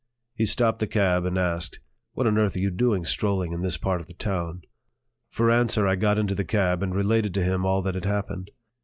[0.33, 1.79] He stopped the cab and asked:
[2.13, 4.63] "What on earth are you doing strolling in this part of the town?"
[5.29, 8.49] For answer I got into the cab and related to him all that had happened.